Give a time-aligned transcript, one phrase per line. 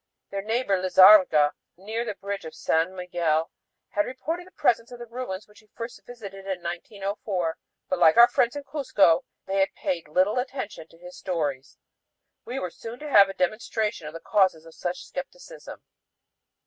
[0.31, 3.51] Their neighbor, Lizarraga, near the bridge of San Miguel,
[3.89, 8.17] had reported the presence of the ruins which he first visited in 1904, but, like
[8.17, 11.77] our friends in Cuzco, they had paid little attention to his stories.
[12.45, 15.83] We were soon to have a demonstration of the causes of such skepticism.